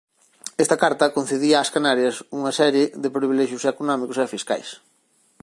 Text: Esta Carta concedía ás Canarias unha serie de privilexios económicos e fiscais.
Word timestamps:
Esta 0.63 0.79
Carta 0.83 1.13
concedía 1.17 1.61
ás 1.63 1.73
Canarias 1.75 2.15
unha 2.37 2.51
serie 2.59 2.85
de 3.03 3.09
privilexios 3.17 3.63
económicos 3.73 4.17
e 4.19 4.31
fiscais. 4.35 4.69